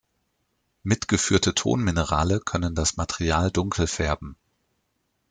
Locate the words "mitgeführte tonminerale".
0.81-2.39